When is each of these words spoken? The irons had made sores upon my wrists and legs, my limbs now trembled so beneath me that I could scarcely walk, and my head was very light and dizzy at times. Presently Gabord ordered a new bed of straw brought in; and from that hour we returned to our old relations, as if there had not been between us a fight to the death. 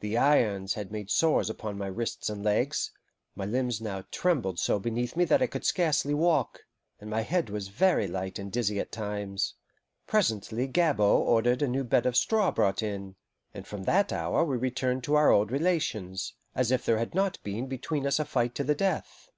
The 0.00 0.18
irons 0.18 0.74
had 0.74 0.92
made 0.92 1.08
sores 1.08 1.48
upon 1.48 1.78
my 1.78 1.86
wrists 1.86 2.28
and 2.28 2.44
legs, 2.44 2.90
my 3.34 3.46
limbs 3.46 3.80
now 3.80 4.04
trembled 4.10 4.58
so 4.58 4.78
beneath 4.78 5.16
me 5.16 5.24
that 5.24 5.40
I 5.40 5.46
could 5.46 5.64
scarcely 5.64 6.12
walk, 6.12 6.66
and 7.00 7.08
my 7.08 7.22
head 7.22 7.48
was 7.48 7.68
very 7.68 8.06
light 8.06 8.38
and 8.38 8.52
dizzy 8.52 8.78
at 8.80 8.92
times. 8.92 9.54
Presently 10.06 10.66
Gabord 10.68 11.26
ordered 11.26 11.62
a 11.62 11.68
new 11.68 11.84
bed 11.84 12.04
of 12.04 12.16
straw 12.16 12.50
brought 12.50 12.82
in; 12.82 13.16
and 13.54 13.66
from 13.66 13.84
that 13.84 14.12
hour 14.12 14.44
we 14.44 14.58
returned 14.58 15.04
to 15.04 15.14
our 15.14 15.30
old 15.30 15.50
relations, 15.50 16.34
as 16.54 16.70
if 16.70 16.84
there 16.84 16.98
had 16.98 17.14
not 17.14 17.42
been 17.42 17.66
between 17.66 18.06
us 18.06 18.18
a 18.18 18.26
fight 18.26 18.54
to 18.56 18.64
the 18.64 18.74
death. 18.74 19.30